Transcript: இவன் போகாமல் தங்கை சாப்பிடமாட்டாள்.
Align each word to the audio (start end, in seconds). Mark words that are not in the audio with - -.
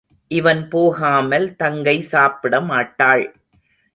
இவன் 0.31 0.61
போகாமல் 0.69 1.45
தங்கை 1.55 1.95
சாப்பிடமாட்டாள். 2.11 3.25